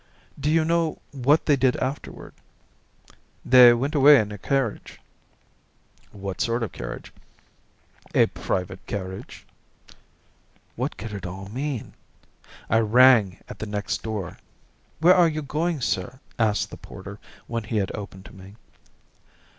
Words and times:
"Do 0.39 0.49
you 0.49 0.65
know 0.65 0.99
what 1.11 1.45
they 1.45 1.55
did 1.55 1.75
afterward?" 1.75 2.33
"They 3.45 3.71
went 3.71 3.93
away 3.93 4.17
in 4.17 4.31
a 4.31 4.39
carriage." 4.39 4.99
"What 6.11 6.41
sort 6.41 6.63
of 6.63 6.73
a 6.73 6.73
carriage?" 6.75 7.13
"A 8.15 8.25
private 8.25 8.83
carriage." 8.87 9.45
What 10.75 10.97
could 10.97 11.13
it 11.13 11.27
all 11.27 11.49
mean? 11.49 11.93
I 12.67 12.79
rang 12.79 13.41
at 13.47 13.59
the 13.59 13.67
next 13.67 14.01
door. 14.01 14.39
"Where 15.01 15.13
are 15.13 15.29
you 15.29 15.43
going, 15.43 15.81
sir?" 15.81 16.19
asked 16.39 16.71
the 16.71 16.77
porter, 16.77 17.19
when 17.45 17.65
he 17.65 17.77
had 17.77 17.91
opened 17.95 18.25
to 18.25 18.33
me. 18.33 18.55